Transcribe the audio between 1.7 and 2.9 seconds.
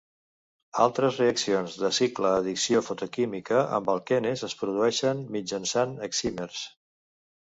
de cicle-addició